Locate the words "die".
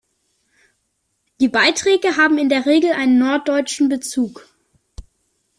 1.39-1.47